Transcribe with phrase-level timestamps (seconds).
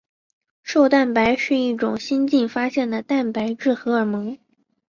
[0.63, 4.35] 瘦蛋白是一种新近发现的蛋白质荷尔蒙。